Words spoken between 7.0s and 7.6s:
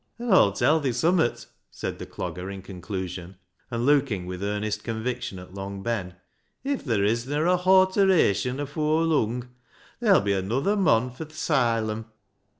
isna a